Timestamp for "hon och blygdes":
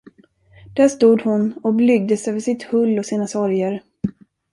1.21-2.27